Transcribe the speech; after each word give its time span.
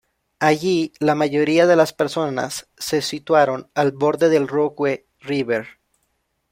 Allí 0.39 0.93
la 0.99 1.13
mayoría 1.13 1.67
de 1.67 1.75
las 1.75 1.93
personas 1.93 2.67
se 2.75 3.03
situaron 3.03 3.69
al 3.75 3.91
borde 3.91 4.29
del 4.29 4.47
Rogue 4.47 5.05
River. 5.19 5.67